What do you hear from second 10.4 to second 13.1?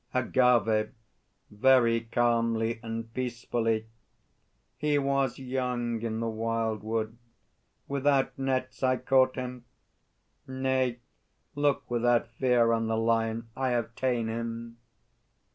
Nay; look without fear on The